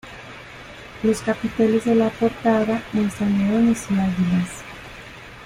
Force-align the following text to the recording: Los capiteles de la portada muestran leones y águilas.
Los 1.03 1.21
capiteles 1.21 1.85
de 1.85 1.93
la 1.93 2.09
portada 2.09 2.81
muestran 2.91 3.37
leones 3.37 3.85
y 3.91 3.99
águilas. 3.99 4.63